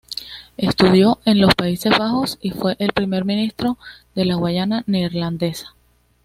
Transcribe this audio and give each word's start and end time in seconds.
Estudió 0.57 1.19
en 1.25 1.39
los 1.39 1.53
Países 1.53 1.95
Bajos 1.95 2.39
y 2.41 2.49
fue 2.49 2.75
primer 2.95 3.23
ministro 3.23 3.77
de 4.15 4.25
la 4.25 4.33
Guayana 4.33 4.83
Neerlandesa. 4.87 5.75